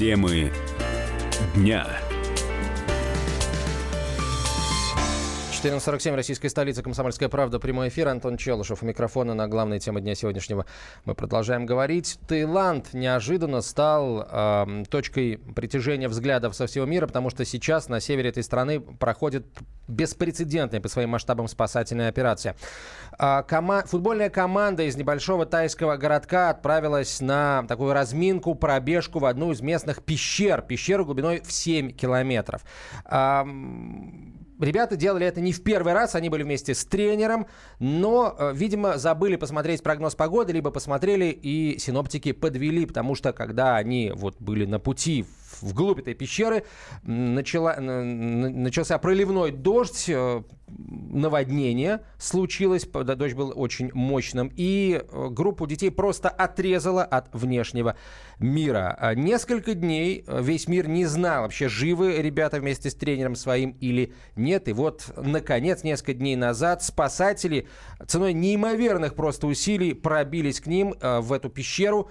Темы 0.00 0.50
дня. 1.54 1.86
14.47, 5.62 6.14
российская 6.14 6.48
столица, 6.48 6.82
Комсомольская 6.82 7.28
правда, 7.28 7.58
прямой 7.58 7.88
эфир. 7.88 8.08
Антон 8.08 8.38
Челышев 8.38 8.82
у 8.82 8.86
микрофона 8.86 9.34
на 9.34 9.46
главной 9.46 9.78
теме 9.78 10.00
дня 10.00 10.14
сегодняшнего. 10.14 10.64
Мы 11.04 11.14
продолжаем 11.14 11.66
говорить. 11.66 12.18
Таиланд 12.26 12.94
неожиданно 12.94 13.60
стал 13.60 14.26
э, 14.26 14.84
точкой 14.88 15.36
притяжения 15.36 16.08
взглядов 16.08 16.56
со 16.56 16.66
всего 16.66 16.86
мира, 16.86 17.06
потому 17.06 17.28
что 17.28 17.44
сейчас 17.44 17.90
на 17.90 18.00
севере 18.00 18.30
этой 18.30 18.42
страны 18.42 18.80
проходит 18.80 19.44
беспрецедентная 19.86 20.80
по 20.80 20.88
своим 20.88 21.10
масштабам 21.10 21.46
спасательная 21.46 22.08
операция. 22.08 22.56
Э, 23.18 23.42
кома- 23.46 23.86
футбольная 23.86 24.30
команда 24.30 24.84
из 24.84 24.96
небольшого 24.96 25.44
тайского 25.44 25.98
городка 25.98 26.48
отправилась 26.48 27.20
на 27.20 27.66
такую 27.68 27.92
разминку, 27.92 28.54
пробежку 28.54 29.18
в 29.18 29.26
одну 29.26 29.52
из 29.52 29.60
местных 29.60 30.02
пещер. 30.02 30.62
Пещеру 30.62 31.04
глубиной 31.04 31.42
в 31.42 31.52
7 31.52 31.90
километров. 31.90 32.62
Э, 33.04 33.44
Ребята 34.60 34.96
делали 34.96 35.26
это 35.26 35.40
не 35.40 35.52
в 35.52 35.62
первый 35.62 35.94
раз, 35.94 36.14
они 36.14 36.28
были 36.28 36.42
вместе 36.42 36.74
с 36.74 36.84
тренером, 36.84 37.46
но, 37.78 38.36
э, 38.38 38.52
видимо, 38.54 38.98
забыли 38.98 39.36
посмотреть 39.36 39.82
прогноз 39.82 40.14
погоды, 40.14 40.52
либо 40.52 40.70
посмотрели 40.70 41.26
и 41.26 41.78
синоптики 41.78 42.32
подвели, 42.32 42.84
потому 42.84 43.14
что 43.14 43.32
когда 43.32 43.76
они 43.76 44.12
вот 44.14 44.36
были 44.38 44.66
на 44.66 44.78
пути 44.78 45.24
вглубь 45.62 46.00
этой 46.00 46.14
пещеры 46.14 46.64
начала, 47.02 47.76
начался 47.80 48.98
проливной 48.98 49.50
дождь, 49.50 50.08
э, 50.08 50.42
наводнение 51.10 52.00
случилось, 52.18 52.84
дождь 52.84 53.34
был 53.34 53.52
очень 53.54 53.90
мощным, 53.92 54.50
и 54.56 55.02
э, 55.02 55.28
группу 55.30 55.66
детей 55.66 55.90
просто 55.90 56.28
отрезала 56.28 57.04
от 57.04 57.28
внешнего 57.34 57.96
мира. 58.38 58.96
А 58.98 59.14
несколько 59.14 59.74
дней 59.74 60.24
э, 60.26 60.42
весь 60.42 60.68
мир 60.68 60.88
не 60.88 61.04
знал, 61.06 61.42
вообще 61.42 61.68
живы 61.68 62.16
ребята 62.22 62.60
вместе 62.60 62.90
с 62.90 62.94
тренером 62.94 63.34
своим 63.34 63.76
или 63.80 64.14
нет. 64.36 64.68
И 64.68 64.72
вот, 64.72 65.12
наконец, 65.16 65.82
несколько 65.82 66.14
дней 66.14 66.36
назад 66.36 66.82
спасатели 66.82 67.66
ценой 68.06 68.32
неимоверных 68.32 69.14
просто 69.14 69.46
усилий 69.46 69.94
пробились 69.94 70.60
к 70.60 70.66
ним 70.66 70.94
в 71.00 71.32
эту 71.32 71.50
пещеру, 71.50 72.10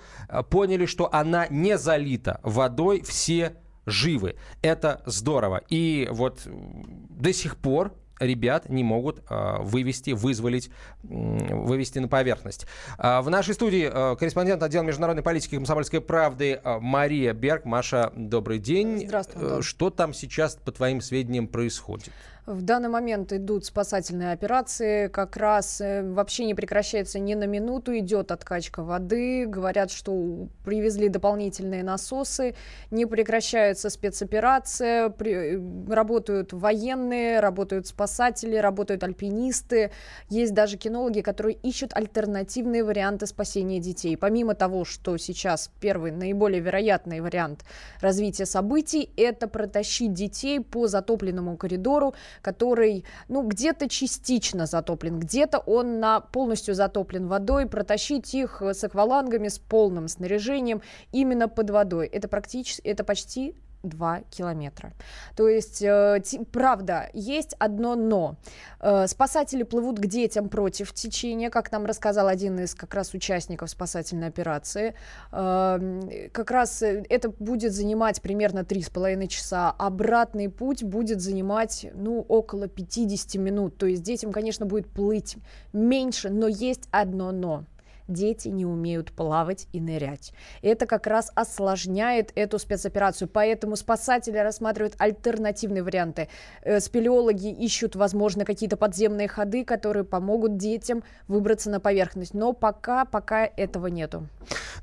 поняли, 0.50 0.86
что 0.86 1.10
она 1.14 1.48
не 1.50 1.78
залита 1.78 2.40
водой, 2.44 3.02
все 3.02 3.56
живы. 3.86 4.36
Это 4.62 5.02
здорово. 5.06 5.62
И 5.70 6.08
вот 6.12 6.42
до 6.46 7.34
сих 7.34 7.58
пор 7.58 7.94
ребят 8.20 8.70
не 8.70 8.84
могут 8.84 9.22
э, 9.30 9.58
вывести, 9.62 10.12
вызволить, 10.12 10.70
э, 11.04 11.56
вывести 11.56 12.00
на 12.00 12.08
поверхность. 12.08 12.66
Э, 12.98 13.22
в 13.22 13.30
нашей 13.30 13.54
студии 13.54 13.90
э, 13.92 14.16
корреспондент 14.16 14.62
отдела 14.64 14.84
международной 14.84 15.24
политики 15.24 15.56
комсомольской 15.56 16.02
правды 16.02 16.60
э, 16.64 16.80
Мария 16.80 17.34
Берг. 17.34 17.66
Маша, 17.66 18.12
добрый 18.16 18.60
день. 18.60 19.06
Здравствуй. 19.08 19.44
Антон. 19.44 19.62
Что 19.64 19.90
там 19.90 20.14
сейчас, 20.14 20.56
по 20.56 20.72
твоим 20.72 21.02
сведениям, 21.02 21.48
происходит? 21.48 22.12
В 22.50 22.64
данный 22.64 22.90
момент 22.90 23.32
идут 23.32 23.66
спасательные 23.66 24.32
операции, 24.32 25.08
как 25.08 25.38
раз 25.38 25.82
э, 25.82 26.02
вообще 26.02 26.46
не 26.46 26.56
прекращается 26.56 27.20
ни 27.20 27.36
на 27.36 27.44
минуту, 27.44 27.96
идет 27.96 28.32
откачка 28.32 28.82
воды, 28.82 29.46
говорят, 29.46 29.92
что 29.92 30.48
привезли 30.66 31.10
дополнительные 31.10 31.84
насосы, 31.84 32.56
не 32.90 33.06
прекращается 33.06 33.92
спецоперация, 33.92 35.10
при, 35.10 35.32
э, 35.32 35.94
работают 35.94 36.52
военные, 36.52 37.40
работают 37.40 37.86
спасатели, 37.86 38.56
работают 38.56 39.04
альпинисты, 39.04 39.92
есть 40.28 40.56
даже 40.56 40.78
кинологи, 40.78 41.22
которые 41.22 41.56
ищут 41.62 41.94
альтернативные 41.94 42.84
варианты 42.84 43.28
спасения 43.28 43.78
детей. 43.78 44.18
Помимо 44.18 44.56
того, 44.56 44.86
что 44.86 45.18
сейчас 45.18 45.70
первый 45.80 46.12
наиболее 46.12 46.62
вероятный 46.62 47.22
вариант 47.22 47.64
развития 48.02 48.48
событий, 48.48 49.12
это 49.18 49.48
протащить 49.48 50.14
детей 50.14 50.60
по 50.60 50.88
затопленному 50.88 51.56
коридору, 51.56 52.16
который, 52.42 53.06
ну, 53.28 53.48
где-то 53.48 53.90
частично 53.90 54.66
затоплен, 54.66 55.20
где-то 55.20 55.60
он 55.60 56.00
на, 56.00 56.20
полностью 56.20 56.76
затоплен 56.76 57.28
водой, 57.28 57.68
протащить 57.68 58.34
их 58.34 58.62
с 58.62 58.84
аквалангами, 58.84 59.48
с 59.48 59.60
полным 59.60 60.08
снаряжением 60.08 60.82
именно 61.12 61.48
под 61.48 61.70
водой. 61.70 62.08
Это 62.08 62.28
практически, 62.28 62.82
это 62.88 63.04
почти 63.04 63.56
2 63.84 64.22
километра. 64.30 64.92
То 65.36 65.48
есть, 65.48 65.82
э, 65.82 66.22
правда, 66.52 67.10
есть 67.14 67.56
одно 67.60 67.96
но. 67.96 68.36
Э, 68.80 69.08
спасатели 69.08 69.64
плывут 69.64 70.00
к 70.00 70.06
детям 70.06 70.50
против 70.50 70.94
течения, 70.94 71.50
как 71.50 71.72
нам 71.72 71.86
рассказал 71.86 72.28
один 72.28 72.60
из 72.60 72.76
как 72.76 72.94
раз 72.94 73.14
участников 73.14 73.70
спасательной 73.70 74.28
операции. 74.28 74.96
Э, 75.32 76.30
как 76.32 76.52
раз 76.52 76.82
это 76.82 77.30
будет 77.30 77.74
занимать 77.74 78.22
примерно 78.22 78.64
3,5 78.64 79.28
часа. 79.28 79.72
Обратный 79.78 80.50
путь 80.50 80.84
будет 80.84 81.22
занимать, 81.22 81.88
ну, 81.94 82.26
около 82.28 82.68
50 82.68 83.36
минут. 83.36 83.78
То 83.78 83.86
есть 83.86 84.04
детям, 84.04 84.32
конечно, 84.32 84.66
будет 84.66 84.88
плыть 84.90 85.38
меньше, 85.74 86.30
но 86.30 86.48
есть 86.48 86.88
одно 86.92 87.30
но 87.32 87.64
дети 88.10 88.50
не 88.50 88.66
умеют 88.66 89.12
плавать 89.12 89.68
и 89.72 89.80
нырять. 89.80 90.34
Это 90.62 90.86
как 90.86 91.08
раз 91.08 91.32
осложняет 91.36 92.32
эту 92.36 92.60
спецоперацию, 92.60 93.28
поэтому 93.28 93.76
спасатели 93.76 94.38
рассматривают 94.38 94.96
альтернативные 94.98 95.84
варианты. 95.84 96.28
Э, 96.64 96.80
спелеологи 96.80 97.50
ищут, 97.52 97.96
возможно, 97.96 98.46
какие-то 98.46 98.78
подземные 98.78 99.28
ходы, 99.28 99.64
которые 99.64 100.04
помогут 100.04 100.58
детям 100.58 101.04
выбраться 101.28 101.70
на 101.70 101.80
поверхность, 101.80 102.34
но 102.34 102.54
пока, 102.54 103.06
пока 103.06 103.46
этого 103.46 103.88
нету. 103.88 104.28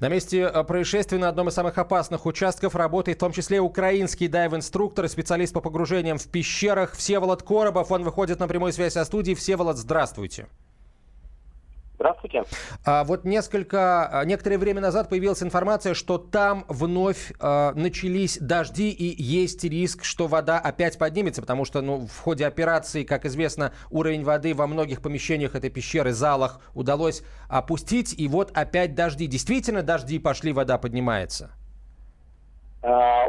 На 0.00 0.08
месте 0.08 0.42
э, 0.42 0.64
происшествия 0.64 1.18
на 1.18 1.28
одном 1.28 1.48
из 1.48 1.54
самых 1.54 1.78
опасных 1.78 2.26
участков 2.26 2.74
работает 2.74 3.18
в 3.18 3.20
том 3.20 3.32
числе 3.32 3.60
украинский 3.60 4.28
дайв-инструктор 4.28 5.08
специалист 5.08 5.52
по 5.52 5.60
погружениям 5.60 6.18
в 6.18 6.26
пещерах 6.28 6.92
Всеволод 6.92 7.42
Коробов. 7.42 7.90
Он 7.90 8.02
выходит 8.04 8.38
на 8.38 8.48
прямую 8.48 8.72
связь 8.72 8.92
со 8.92 9.04
студией. 9.04 9.36
Всеволод, 9.36 9.76
здравствуйте. 9.76 10.46
Здравствуйте. 12.18 12.44
А 12.84 13.04
вот 13.04 13.24
несколько, 13.24 14.08
а, 14.08 14.24
некоторое 14.24 14.58
время 14.58 14.80
назад 14.80 15.08
появилась 15.08 15.42
информация, 15.42 15.94
что 15.94 16.18
там 16.18 16.64
вновь 16.68 17.32
а, 17.40 17.72
начались 17.74 18.38
дожди 18.38 18.90
и 18.90 19.22
есть 19.22 19.64
риск, 19.64 20.04
что 20.04 20.26
вода 20.26 20.58
опять 20.58 20.98
поднимется, 20.98 21.40
потому 21.40 21.64
что 21.64 21.82
ну, 21.82 22.06
в 22.06 22.18
ходе 22.18 22.46
операции, 22.46 23.04
как 23.04 23.24
известно, 23.26 23.72
уровень 23.90 24.24
воды 24.24 24.54
во 24.54 24.66
многих 24.66 25.02
помещениях 25.02 25.54
этой 25.54 25.70
пещеры, 25.70 26.12
залах 26.12 26.60
удалось 26.74 27.22
опустить, 27.48 28.14
и 28.18 28.28
вот 28.28 28.50
опять 28.56 28.94
дожди. 28.94 29.26
Действительно 29.26 29.82
дожди 29.82 30.18
пошли, 30.18 30.52
вода 30.52 30.78
поднимается? 30.78 31.50
А, 32.88 33.28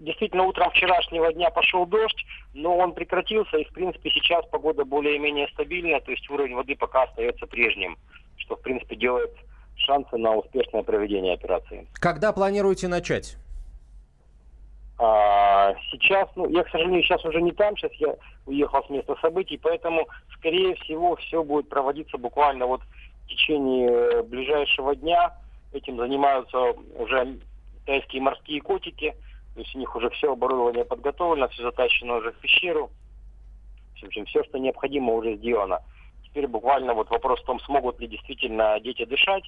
действительно, 0.00 0.42
утром 0.42 0.70
вчерашнего 0.70 1.32
дня 1.32 1.50
пошел 1.50 1.86
дождь, 1.86 2.26
но 2.52 2.76
он 2.76 2.94
прекратился, 2.94 3.56
и, 3.56 3.64
в 3.64 3.72
принципе, 3.72 4.10
сейчас 4.10 4.44
погода 4.46 4.84
более-менее 4.84 5.46
стабильная, 5.52 6.00
то 6.00 6.10
есть 6.10 6.28
уровень 6.28 6.56
воды 6.56 6.74
пока 6.74 7.04
остается 7.04 7.46
прежним, 7.46 7.96
что, 8.38 8.56
в 8.56 8.60
принципе, 8.60 8.96
делает 8.96 9.30
шансы 9.76 10.16
на 10.16 10.34
успешное 10.34 10.82
проведение 10.82 11.34
операции. 11.34 11.86
Когда 11.94 12.32
планируете 12.32 12.88
начать? 12.88 13.36
А, 14.98 15.76
сейчас, 15.92 16.28
ну, 16.34 16.48
я, 16.48 16.64
к 16.64 16.70
сожалению, 16.70 17.04
сейчас 17.04 17.24
уже 17.24 17.40
не 17.40 17.52
там, 17.52 17.76
сейчас 17.76 17.92
я 18.00 18.16
уехал 18.46 18.82
с 18.84 18.90
места 18.90 19.14
событий, 19.22 19.60
поэтому, 19.62 20.08
скорее 20.38 20.74
всего, 20.74 21.14
все 21.14 21.44
будет 21.44 21.68
проводиться 21.68 22.18
буквально 22.18 22.66
вот 22.66 22.80
в 22.80 23.28
течение 23.28 24.24
ближайшего 24.24 24.96
дня. 24.96 25.36
Этим 25.72 25.98
занимаются 25.98 26.58
уже 26.96 27.38
тайские 27.88 28.20
морские 28.20 28.60
котики. 28.60 29.16
То 29.54 29.60
есть 29.62 29.74
у 29.74 29.78
них 29.78 29.96
уже 29.96 30.10
все 30.10 30.30
оборудование 30.30 30.84
подготовлено, 30.84 31.48
все 31.48 31.62
затащено 31.62 32.16
уже 32.16 32.32
в 32.32 32.36
пещеру. 32.36 32.90
В 34.00 34.04
общем, 34.04 34.26
все, 34.26 34.44
что 34.44 34.58
необходимо, 34.58 35.14
уже 35.14 35.36
сделано. 35.36 35.80
Теперь 36.22 36.46
буквально 36.46 36.92
вот 36.92 37.08
вопрос 37.08 37.40
в 37.40 37.46
том, 37.46 37.58
смогут 37.60 37.98
ли 37.98 38.06
действительно 38.06 38.78
дети 38.80 39.06
дышать, 39.06 39.44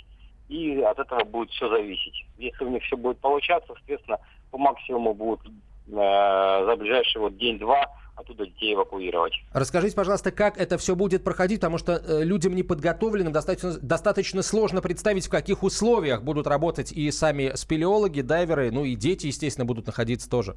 и 0.48 0.80
от 0.80 0.98
этого 0.98 1.22
будет 1.25 1.50
все 1.50 1.69
зависеть. 1.69 2.25
Если 2.38 2.64
у 2.64 2.70
них 2.70 2.82
все 2.82 2.96
будет 2.96 3.20
получаться, 3.20 3.75
соответственно, 3.75 4.19
по 4.50 4.56
максимуму 4.56 5.12
будут 5.12 5.43
за 5.90 6.76
ближайший 6.76 7.19
вот 7.19 7.37
день-два 7.37 7.87
оттуда 8.20 8.46
детей 8.46 8.75
эвакуировать. 8.75 9.32
Расскажите, 9.52 9.96
пожалуйста, 9.96 10.31
как 10.31 10.58
это 10.58 10.78
все 10.78 10.94
будет 10.94 11.25
проходить, 11.25 11.60
потому 11.60 11.78
что 11.78 11.92
э, 11.94 12.22
людям 12.22 12.54
неподготовленным 12.54 13.32
достаточно, 13.32 13.78
достаточно 13.81 14.42
сложно 14.42 14.82
представить, 14.82 15.26
в 15.26 15.31
каких 15.31 15.62
условиях 15.62 16.22
будут 16.22 16.46
работать 16.46 16.92
и 16.92 17.10
сами 17.10 17.52
спелеологи, 17.54 18.20
дайверы, 18.20 18.70
ну 18.70 18.84
и 18.84 18.94
дети, 18.94 19.26
естественно, 19.26 19.64
будут 19.64 19.87
находиться 19.87 20.31
тоже. 20.31 20.54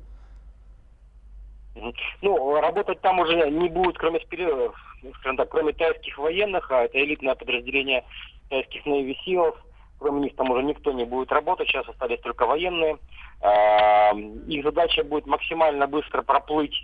Ну, 2.21 2.62
работать 2.62 3.01
там 3.01 3.19
уже 3.19 3.50
не 3.50 3.68
будет, 3.69 3.97
кроме 3.97 4.19
спелеологов, 4.21 4.75
скажем 5.19 5.38
так, 5.38 5.50
кроме 5.50 5.74
тайских 5.74 6.18
военных, 6.18 6.71
а 6.71 6.83
это 6.83 7.03
элитное 7.03 7.36
подразделение 7.36 8.06
тайских 8.50 8.86
Navy 8.86 9.15
Seals, 9.25 9.56
кроме 10.03 10.19
них 10.19 10.35
там 10.35 10.51
уже 10.51 10.63
никто 10.63 10.91
не 10.91 11.05
будет 11.05 11.31
работать, 11.31 11.69
сейчас 11.69 11.88
остались 11.88 12.19
только 12.19 12.45
военные. 12.45 12.97
А, 13.41 14.11
их 14.47 14.63
задача 14.63 15.03
будет 15.03 15.25
максимально 15.25 15.88
быстро 15.88 16.21
проплыть 16.21 16.75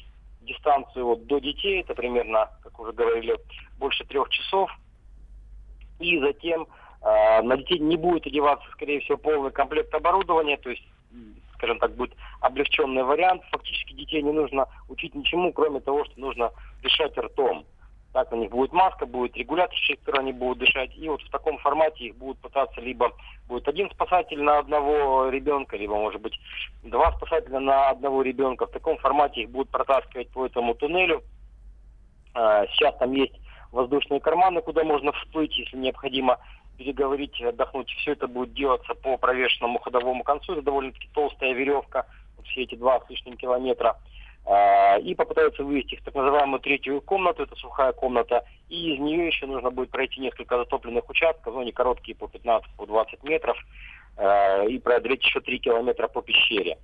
дистанцию 0.42 1.06
вот 1.06 1.28
до 1.28 1.40
детей, 1.40 1.82
это 1.82 1.94
примерно, 1.94 2.50
как 2.64 2.80
уже 2.80 2.94
говорили, 2.94 3.38
больше 3.78 4.06
трех 4.06 4.30
часов. 4.30 4.72
И 6.00 6.18
затем 6.20 6.66
э, 7.02 7.42
на 7.42 7.58
детей 7.58 7.78
не 7.80 7.98
будет 7.98 8.26
одеваться, 8.26 8.66
скорее 8.72 9.02
всего, 9.02 9.18
полный 9.18 9.52
комплект 9.52 9.94
оборудования, 9.94 10.58
то 10.58 10.70
есть 10.70 10.84
скажем 11.56 11.78
так, 11.80 11.94
будет 11.96 12.16
облегченный 12.40 13.04
вариант. 13.04 13.44
Фактически 13.52 13.94
детей 13.94 14.22
не 14.22 14.32
нужно 14.32 14.66
учить 14.88 15.14
ничему, 15.14 15.52
кроме 15.52 15.82
того, 15.82 16.06
что 16.06 16.18
нужно 16.18 16.52
дышать 16.82 17.18
ртом. 17.18 17.66
Так, 18.12 18.32
у 18.32 18.36
них 18.36 18.50
будет 18.50 18.74
маска, 18.74 19.06
будет 19.06 19.38
регулятор, 19.38 19.76
через 19.76 20.00
который 20.00 20.22
они 20.22 20.34
будут 20.34 20.60
дышать. 20.60 20.96
И 20.98 21.08
вот 21.08 21.22
в 21.22 21.30
таком 21.30 21.60
формате 21.60 22.06
их 22.06 22.16
будут 22.16 22.40
пытаться 22.40 22.82
либо 22.82 23.12
будет 23.48 23.68
один 23.68 23.90
спасатель 23.92 24.42
на 24.42 24.60
одного 24.60 25.30
ребенка, 25.30 25.78
либо, 25.78 25.96
может 25.96 26.22
быть, 26.22 26.40
два 26.84 27.12
спасателя 27.14 27.60
на 27.60 27.90
одного 27.90 28.22
ребенка. 28.22 28.66
В 28.66 28.72
таком 28.72 28.98
формате 28.98 29.42
их 29.42 29.52
будут 29.52 29.70
протаскивать 29.70 30.30
по 30.30 30.46
этому 30.46 30.74
туннелю. 30.74 31.24
А, 32.34 32.66
сейчас 32.68 32.96
там 32.98 33.12
есть 33.12 33.34
воздушные 33.72 34.20
карманы, 34.20 34.62
куда 34.62 34.84
можно 34.84 35.12
всплыть, 35.12 35.56
если 35.58 35.78
необходимо 35.78 36.40
переговорить, 36.78 37.40
отдохнуть. 37.42 37.90
Все 37.90 38.14
это 38.14 38.28
будет 38.28 38.54
делаться 38.54 38.96
по 38.96 39.18
провешенному 39.18 39.80
ходовому 39.80 40.24
концу. 40.24 40.54
Это 40.54 40.62
довольно-таки 40.64 41.10
толстая 41.14 41.54
веревка, 41.54 42.06
все 42.46 42.64
эти 42.64 42.76
два 42.76 43.00
с 43.02 43.10
лишним 43.10 43.38
километра. 43.38 43.98
А, 44.46 44.98
и 44.98 45.14
попытаются 45.16 45.64
вывести 45.64 45.96
в 45.96 46.04
так 46.04 46.16
называемую 46.16 46.60
третью 46.60 47.02
комнату, 47.02 47.44
это 47.44 47.56
сухая 47.56 47.92
комната, 47.92 48.44
и 48.68 48.96
из 48.96 49.00
нее 49.00 49.28
еще 49.28 49.46
нужно 49.46 49.70
будет 49.70 49.92
пройти 49.92 50.20
несколько 50.22 50.58
затопленных 50.58 51.10
участков, 51.10 51.54
ну, 51.54 51.62
они 51.62 51.72
короткие 51.72 52.16
по 52.16 52.26
15-20 52.26 52.64
по 52.78 53.28
метров, 53.28 53.58
а, 54.18 54.64
и 54.66 54.80
преодолеть 54.80 55.24
еще 55.24 55.40
3 55.40 55.60
километра 55.60 56.08
по 56.08 56.22
пещере. 56.22 56.78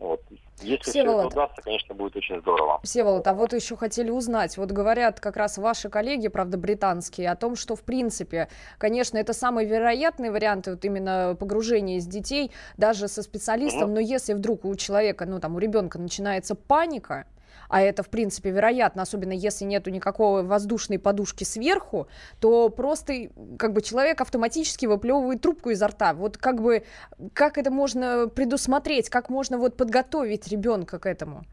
Вот. 0.00 0.22
Если 0.62 0.90
Всеволод. 0.90 1.20
все 1.20 1.26
это 1.26 1.26
удастся, 1.26 1.62
конечно, 1.62 1.94
будет 1.94 2.16
очень 2.16 2.40
здорово. 2.40 2.80
Всеволод, 2.82 3.26
а 3.26 3.34
вот 3.34 3.52
еще 3.52 3.76
хотели 3.76 4.10
узнать, 4.10 4.56
вот 4.56 4.72
говорят 4.72 5.20
как 5.20 5.36
раз 5.36 5.58
ваши 5.58 5.90
коллеги, 5.90 6.28
правда, 6.28 6.56
британские, 6.56 7.30
о 7.30 7.36
том, 7.36 7.54
что, 7.54 7.76
в 7.76 7.82
принципе, 7.82 8.48
конечно, 8.78 9.18
это 9.18 9.34
самый 9.34 9.66
вероятный 9.66 10.30
вариант, 10.30 10.66
вот 10.66 10.84
именно 10.84 11.36
погружения 11.38 11.98
из 11.98 12.06
детей, 12.06 12.50
даже 12.78 13.08
со 13.08 13.22
специалистом, 13.22 13.84
угу. 13.84 13.94
но 13.94 14.00
если 14.00 14.32
вдруг 14.32 14.64
у 14.64 14.74
человека, 14.74 15.26
ну, 15.26 15.38
там, 15.38 15.54
у 15.54 15.58
ребенка 15.58 15.98
начинается 15.98 16.54
паника, 16.54 17.26
а 17.68 17.80
это, 17.80 18.02
в 18.02 18.10
принципе, 18.10 18.50
вероятно, 18.50 19.02
особенно 19.02 19.32
если 19.32 19.64
нету 19.64 19.90
никакой 19.90 20.42
воздушной 20.42 20.98
подушки 20.98 21.44
сверху, 21.44 22.08
то 22.40 22.68
просто 22.68 23.30
как 23.58 23.72
бы 23.72 23.82
человек 23.82 24.20
автоматически 24.20 24.86
выплевывает 24.86 25.40
трубку 25.40 25.70
изо 25.70 25.88
рта. 25.88 26.14
Вот 26.14 26.36
как 26.36 26.62
бы, 26.62 26.84
как 27.32 27.58
это 27.58 27.70
можно 27.70 28.28
предусмотреть, 28.28 29.08
как 29.08 29.28
можно 29.28 29.58
вот 29.58 29.76
подготовить 29.76 30.48
ребенка 30.48 30.98
к 30.98 31.06
этому? 31.06 31.44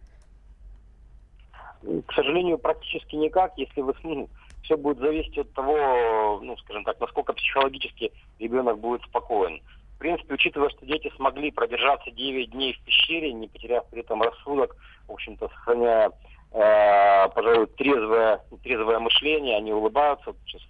К 1.81 2.13
сожалению, 2.13 2.57
практически 2.57 3.15
никак, 3.15 3.53
если 3.57 3.81
вы 3.81 3.93
ну, 4.03 4.29
все 4.63 4.75
будет 4.75 4.97
зависеть 4.99 5.37
от 5.37 5.53
того, 5.53 6.41
ну, 6.43 6.57
скажем 6.57 6.83
так, 6.83 6.99
насколько 6.99 7.33
психологически 7.33 8.11
ребенок 8.39 8.79
будет 8.79 9.01
спокоен. 9.03 9.61
В 9.95 9.99
принципе, 9.99 10.35
учитывая, 10.35 10.69
что 10.69 10.85
дети 10.85 11.11
смогли 11.15 11.49
продержаться 11.49 12.11
9 12.11 12.51
дней 12.51 12.73
в 12.73 12.79
пещере, 12.81 13.33
не 13.33 13.47
потеряв 13.47 13.87
при 13.89 14.01
этом 14.01 14.21
рассудок, 14.21 14.75
в 15.07 15.11
общем-то, 15.11 15.49
сохраняя, 15.49 16.11
э, 16.51 17.29
пожалуй, 17.29 17.67
трезвое, 17.67 18.41
трезвое 18.63 18.99
мышление, 18.99 19.57
они 19.57 19.73
улыбаются. 19.73 20.33
Сейчас, 20.45 20.61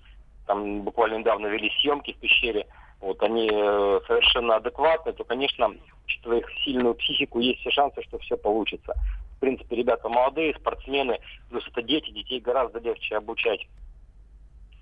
там 0.45 0.81
буквально 0.81 1.17
недавно 1.17 1.47
вели 1.47 1.71
съемки 1.79 2.13
в 2.13 2.17
пещере, 2.17 2.67
вот 2.99 3.21
они 3.21 3.49
э, 3.51 3.99
совершенно 4.07 4.55
адекватны, 4.55 5.13
то, 5.13 5.23
конечно, 5.23 5.73
учитывая 6.05 6.39
их 6.39 6.47
сильную 6.63 6.95
психику, 6.95 7.39
есть 7.39 7.59
все 7.59 7.71
шансы, 7.71 8.01
что 8.03 8.17
все 8.19 8.37
получится. 8.37 8.93
В 9.37 9.39
принципе, 9.39 9.75
ребята 9.75 10.09
молодые, 10.09 10.55
спортсмены, 10.55 11.19
плюс 11.49 11.67
это 11.67 11.83
дети, 11.83 12.09
детей 12.09 12.39
гораздо 12.39 12.79
легче 12.79 13.17
обучать 13.17 13.67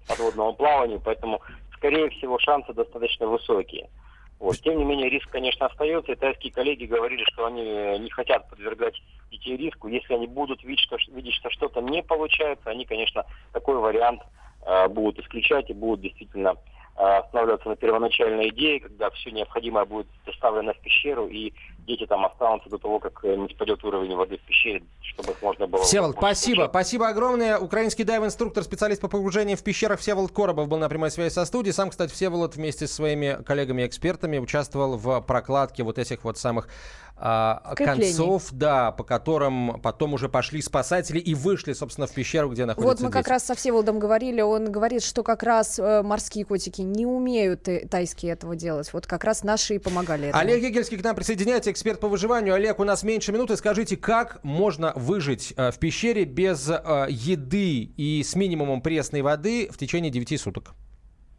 подводному 0.07 0.53
плаванию, 0.53 1.01
поэтому, 1.03 1.41
скорее 1.73 2.09
всего, 2.11 2.39
шансы 2.39 2.73
достаточно 2.73 3.27
высокие. 3.27 3.89
Вот. 4.39 4.57
Тем 4.57 4.77
не 4.77 4.83
менее, 4.83 5.09
риск, 5.09 5.29
конечно, 5.29 5.65
остается. 5.65 6.11
И 6.11 6.15
тайские 6.15 6.51
коллеги 6.51 6.85
говорили, 6.85 7.23
что 7.33 7.45
они 7.45 7.63
не 7.99 8.09
хотят 8.09 8.49
подвергать 8.49 9.01
детей 9.31 9.57
риску. 9.57 9.87
Если 9.87 10.13
они 10.13 10.27
будут 10.27 10.63
видеть, 10.63 10.85
что, 10.85 10.97
видеть, 11.11 11.35
что 11.35 11.49
что-то 11.49 11.81
не 11.81 12.03
получается, 12.03 12.69
они, 12.69 12.85
конечно, 12.85 13.25
такой 13.53 13.77
вариант 13.77 14.21
э, 14.65 14.87
будут 14.89 15.19
исключать 15.19 15.69
и 15.69 15.73
будут 15.73 16.01
действительно 16.01 16.55
Э, 16.55 16.74
останавливаться 16.95 17.69
на 17.69 17.75
первоначальной 17.75 18.49
идее, 18.49 18.79
когда 18.79 19.09
все 19.11 19.31
необходимое 19.31 19.85
будет 19.85 20.07
доставлено 20.25 20.73
в 20.73 20.79
пещеру, 20.79 21.27
и 21.27 21.53
дети 21.79 22.05
там 22.05 22.25
останутся 22.25 22.69
до 22.69 22.77
того, 22.77 22.99
как 22.99 23.23
э, 23.23 23.35
не 23.35 23.49
спадет 23.49 23.83
уровень 23.83 24.15
воды 24.15 24.37
в 24.37 24.41
пещере, 24.41 24.83
чтобы 25.01 25.31
их 25.31 25.41
можно 25.41 25.67
было... 25.67 25.83
Всеволод, 25.83 26.15
спасибо. 26.15 26.55
Получить. 26.55 26.71
Спасибо 26.71 27.07
огромное. 27.09 27.59
Украинский 27.59 28.05
дайв-инструктор, 28.05 28.63
специалист 28.63 29.01
по 29.01 29.09
погружению 29.09 29.57
в 29.57 29.63
пещерах 29.63 29.99
Всеволод 29.99 30.31
Коробов 30.31 30.69
был 30.69 30.77
на 30.77 30.87
прямой 30.87 31.11
связи 31.11 31.33
со 31.33 31.45
студией. 31.45 31.73
Сам, 31.73 31.89
кстати, 31.89 32.11
Всеволод 32.11 32.55
вместе 32.55 32.87
со 32.87 32.95
своими 32.95 33.43
коллегами-экспертами 33.43 34.37
участвовал 34.37 34.97
в 34.97 35.21
прокладке 35.21 35.83
вот 35.83 35.99
этих 35.99 36.23
вот 36.23 36.37
самых 36.37 36.69
а, 37.17 37.73
концов, 37.75 38.49
да, 38.51 38.91
по 38.91 39.03
которым 39.03 39.79
потом 39.81 40.13
уже 40.13 40.27
пошли 40.27 40.61
спасатели 40.61 41.19
и 41.19 41.33
вышли, 41.33 41.73
собственно, 41.73 42.07
в 42.07 42.11
пещеру, 42.11 42.49
где 42.49 42.65
находятся 42.65 42.87
Вот 42.87 42.99
мы 43.01 43.07
дети. 43.07 43.13
как 43.13 43.27
раз 43.29 43.45
со 43.45 43.55
Всеволодом 43.55 43.99
говорили, 43.99 44.41
он 44.41 44.71
говорит, 44.71 45.01
что 45.03 45.23
как 45.23 45.43
раз 45.43 45.79
э, 45.79 46.01
морские 46.03 46.45
котики 46.45 46.81
не 46.81 47.05
умеют 47.05 47.67
тайские 47.89 48.33
этого 48.33 48.55
делать. 48.55 48.91
Вот 48.91 49.07
как 49.07 49.23
раз 49.23 49.43
наши 49.43 49.75
и 49.75 49.79
помогали 49.79 50.27
этому. 50.29 50.41
Олег 50.43 50.63
Егельский 50.63 50.97
к 50.97 51.03
нам 51.03 51.15
присоединяется, 51.15 51.71
эксперт 51.71 51.99
по 51.99 52.07
выживанию. 52.07 52.53
Олег, 52.53 52.79
у 52.79 52.83
нас 52.83 53.03
меньше 53.03 53.31
минуты. 53.31 53.55
Скажите, 53.55 53.95
как 53.95 54.43
можно 54.43 54.91
выжить 54.95 55.53
э, 55.55 55.71
в 55.71 55.79
пещере 55.79 56.25
без 56.25 56.69
э, 56.69 57.07
еды 57.09 57.93
и 57.95 58.23
с 58.23 58.35
минимумом 58.35 58.81
пресной 58.81 59.21
воды 59.21 59.69
в 59.71 59.77
течение 59.77 60.11
9 60.11 60.41
суток? 60.41 60.73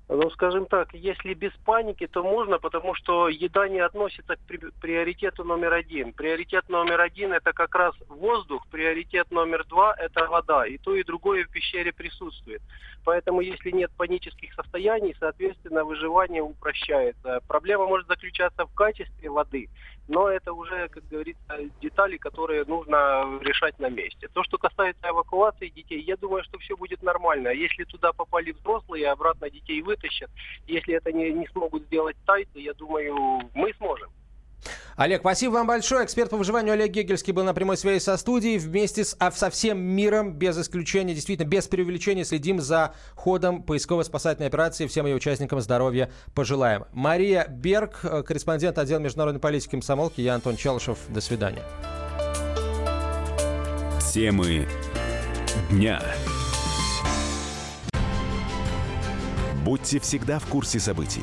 Ну, 0.08 0.30
скажем 0.30 0.66
так, 0.66 0.94
если 0.94 1.34
без 1.34 1.52
паники, 1.64 2.06
то 2.06 2.22
можно, 2.22 2.60
потому 2.60 2.94
что 2.94 3.28
еда 3.28 3.68
не 3.68 3.80
относится 3.80 4.36
к 4.36 4.40
приоритету 4.80 5.42
номер 5.42 5.72
один. 5.72 6.12
Приоритет 6.12 6.68
номер 6.68 7.00
один– 7.00 7.32
это 7.34 7.52
как 7.52 7.74
раз 7.74 7.92
воздух, 8.08 8.64
приоритет 8.70 9.32
номер 9.32 9.64
два– 9.64 9.96
это 9.98 10.26
вода. 10.26 10.64
И 10.64 10.78
то, 10.78 10.94
и 10.94 11.02
другое 11.02 11.44
в 11.44 11.50
пещере 11.50 11.92
присутствует. 11.92 12.62
Поэтому, 13.04 13.40
если 13.40 13.72
нет 13.72 13.90
панических 13.96 14.54
состояний, 14.54 15.16
соответственно, 15.18 15.84
выживание 15.84 16.42
упрощается. 16.42 17.40
Проблема 17.48 17.86
может 17.86 18.06
заключаться 18.06 18.64
в 18.64 18.74
качестве 18.74 19.28
воды, 19.28 19.68
но 20.08 20.28
это 20.28 20.52
уже, 20.52 20.88
как 20.88 21.06
говорится, 21.08 21.58
детали, 21.80 22.16
которые 22.16 22.64
нужно 22.64 23.38
решать 23.40 23.78
на 23.78 23.88
месте. 23.88 24.28
То, 24.32 24.44
что 24.44 24.58
касается 24.58 25.08
эвакуации 25.08 25.68
детей, 25.68 26.00
я 26.02 26.16
думаю, 26.16 26.44
что 26.44 26.58
все 26.58 26.76
будет 26.76 27.02
нормально. 27.02 27.48
Если 27.48 27.84
туда 27.84 28.12
попали 28.12 28.52
взрослые, 28.52 29.10
обратно 29.10 29.50
детей 29.50 29.82
вытащат. 29.82 30.30
Если 30.66 30.94
это 30.94 31.12
не, 31.12 31.32
не 31.32 31.46
смогут 31.48 31.84
сделать 31.84 32.16
тайцы, 32.24 32.58
я 32.58 32.74
думаю, 32.74 33.50
мы 33.54 33.72
сможем. 33.74 34.10
Олег, 34.96 35.20
спасибо 35.20 35.52
вам 35.52 35.66
большое. 35.66 36.04
Эксперт 36.04 36.30
по 36.30 36.38
выживанию 36.38 36.72
Олег 36.72 36.90
Гегельский 36.90 37.32
был 37.32 37.44
на 37.44 37.52
прямой 37.52 37.76
связи 37.76 38.02
со 38.02 38.16
студией. 38.16 38.56
Вместе 38.56 39.04
с, 39.04 39.14
а, 39.18 39.30
со 39.30 39.50
всем 39.50 39.78
миром, 39.78 40.32
без 40.32 40.58
исключения, 40.58 41.14
действительно, 41.14 41.46
без 41.46 41.68
преувеличения, 41.68 42.24
следим 42.24 42.60
за 42.60 42.94
ходом 43.14 43.62
поисково-спасательной 43.62 44.48
операции. 44.48 44.86
Всем 44.86 45.04
ее 45.04 45.16
участникам 45.16 45.60
здоровья 45.60 46.10
пожелаем. 46.34 46.86
Мария 46.92 47.46
Берг, 47.46 48.00
э, 48.04 48.22
корреспондент 48.22 48.78
отдела 48.78 48.98
международной 48.98 49.40
политики 49.40 49.72
комсомолки. 49.72 50.22
Я 50.22 50.34
Антон 50.34 50.56
Челышев. 50.56 50.98
До 51.10 51.20
свидания. 51.20 51.62
Темы 54.14 54.66
дня. 55.70 56.00
Будьте 59.62 60.00
всегда 60.00 60.38
в 60.38 60.46
курсе 60.46 60.80
событий. 60.80 61.22